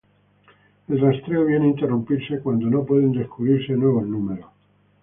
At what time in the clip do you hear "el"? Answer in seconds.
0.89-0.99